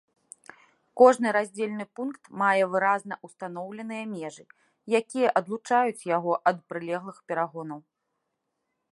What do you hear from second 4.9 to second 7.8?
якія адлучаюць яго ад прылеглых перагонаў.